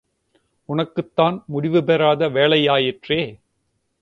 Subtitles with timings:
[0.69, 3.21] உனக்குத்தான் முடிவுபெறாத வேலையாயிற்றே!